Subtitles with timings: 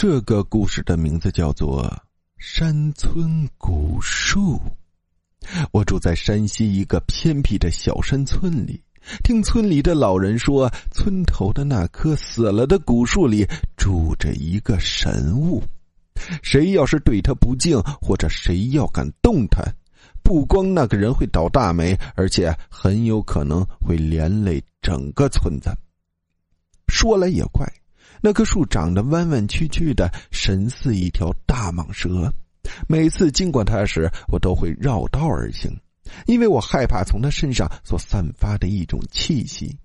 [0.00, 1.84] 这个故事的名字叫做
[2.38, 4.58] 《山村古树》。
[5.72, 8.82] 我住在山西一个偏僻的小山村里，
[9.22, 15.62] 听村里的老人说，村头的那棵死了的古树里住着一个神物，
[16.42, 19.62] 谁要是对他不敬，或者谁要敢动他，
[20.22, 25.70] 不光那个人会倒大霉，而且很有可能会连累整个村子。
[26.88, 27.70] 说来也怪。
[28.20, 32.32] 那棵树长得弯弯曲曲的，神似一条大蟒蛇。
[32.86, 35.70] 每次经过它时，我都会绕道而行，
[36.26, 39.76] 因为我害怕从它身上所散发的一种气息。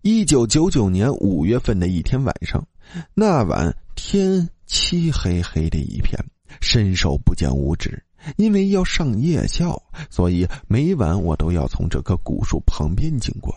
[0.00, 2.66] 一九九九年五月份的一天晚上，
[3.14, 6.18] 那晚天漆黑黑的一片，
[6.60, 8.02] 伸手不见五指。
[8.36, 13.52] 因为要上夜校，所以每晚我都要从这棵古树旁边经过，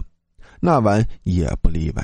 [0.59, 2.03] 那晚也不例外。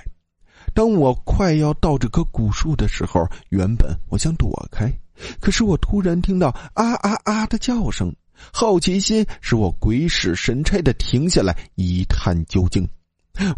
[0.73, 4.91] 当我快要到这棵古树的时候，原本我想躲开，
[5.39, 8.16] 可是我突然听到啊啊啊的叫声，
[8.53, 12.88] 好奇心使我鬼使神差的停下来一探究竟。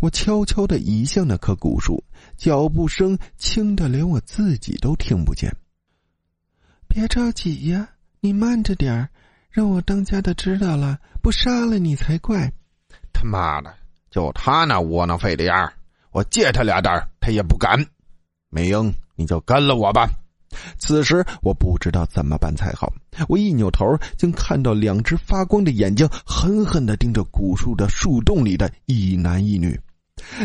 [0.02, 2.04] 我悄悄的移向那棵古树，
[2.38, 5.52] 脚步声轻的连我自己都听不见。
[6.88, 7.90] 别着急呀，
[8.20, 9.10] 你慢着点儿，
[9.50, 12.52] 让我当家的知道了，不杀了你才怪。
[13.12, 13.74] 他妈的，
[14.12, 15.74] 就他那窝囊废的样儿！
[16.14, 17.78] 我借他俩胆他也不敢。
[18.50, 20.10] 美英，你就跟了我吧。
[20.78, 22.94] 此时我不知道怎么办才好。
[23.28, 29.80] 我一扭头，竟看到两只发光的眼睛狠狠的盯着古树的树洞里的一男一女，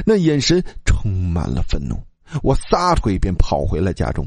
[0.07, 1.95] 那眼神充满了愤怒。
[2.43, 4.27] 我撒腿便跑回了家中。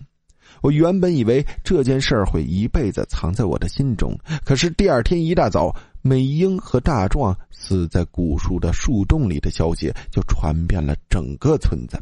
[0.61, 5.75] 我原本以为这件事会一辈子藏在我的心中，可是第二天一大早。
[6.03, 11.95] 美英和大壮死在古树的树洞里的消息就传遍了整个村子。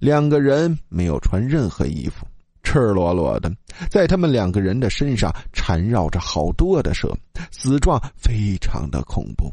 [0.00, 2.26] 两个人没有穿任何衣服，
[2.64, 3.48] 赤裸裸的，
[3.88, 7.16] 在他们两个人的身上缠绕着好多的蛇，
[7.52, 9.52] 死状非常的恐怖。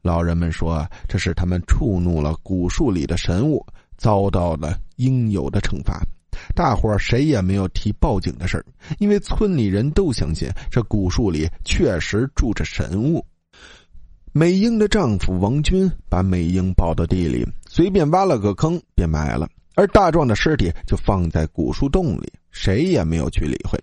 [0.00, 3.62] 老人们说，这是他们触怒了古树里的神物，
[3.98, 6.02] 遭到了应有的惩罚。
[6.54, 8.64] 大伙儿谁也没有提报警的事儿，
[8.98, 13.24] 因为村里人都相信这古树里确实住着神物。
[14.32, 23.78] 美英的丈夫王军把美英抱到地里，随便挖了个坑便埋了，而大壮的尸体就放在古树洞里，谁也没有去理会。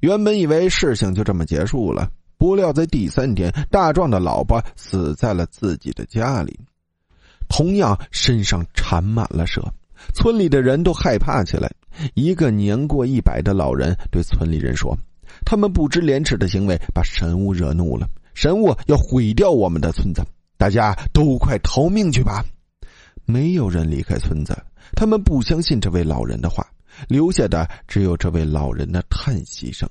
[0.00, 6.56] 原本以为事情就这么结束了，不料在第三天，大壮的老婆死在了自己的家里，
[7.48, 9.60] 同样身上缠满了蛇。
[10.14, 11.68] 村里的人都害怕起来。
[12.14, 14.96] 一个年过一百的老人对村里人说
[15.44, 20.22] ：“他们不知廉耻的行为把神物惹怒了，神物要毁掉我们的村子，
[20.56, 22.44] 大家都快逃命去吧！”
[23.26, 24.56] 没有人离开村子，
[24.96, 26.66] 他们不相信这位老人的话，
[27.08, 29.88] 留下的只有这位老人的叹息声。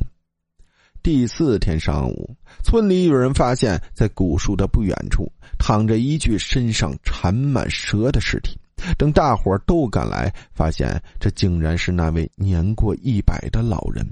[1.03, 8.57] 第四天上午，村里有人发现，在古树的不远处躺着一具身上缠满蛇的尸体。
[8.97, 14.05] 等大伙都赶来，发现这竟然是那位年过一百的老人。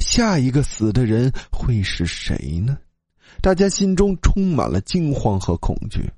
[0.00, 2.76] 下一个死的人会是谁呢？
[3.40, 6.10] 大家心中充满了惊慌和恐惧。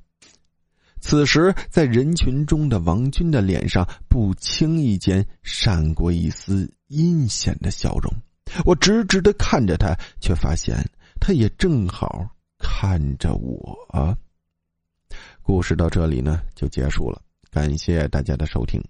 [1.01, 8.13] 此时，在人群中的王军的脸上不经意间闪过一丝阴险的笑容。
[8.65, 10.77] 我直直的看着他，却发现
[11.21, 12.29] 他也正好
[12.59, 14.17] 看着我。
[15.43, 17.21] 故事到这里呢，就结束了。
[17.51, 18.81] 感谢大家的收听。